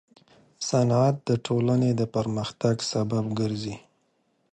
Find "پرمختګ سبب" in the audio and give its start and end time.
2.15-3.25